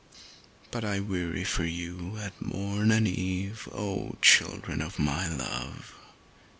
But 0.71 0.83
I 0.83 0.99
weary 0.99 1.43
for 1.43 1.63
you 1.63 2.17
at 2.17 2.41
morn 2.41 2.89
and 2.89 3.07
eve, 3.07 3.69
O, 3.71 4.15
children 4.23 4.81
of 4.81 4.97
my 4.97 5.27
love. 5.27 5.93